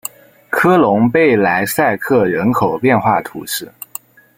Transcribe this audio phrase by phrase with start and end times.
[0.49, 3.71] 科隆贝莱塞克人口变化图示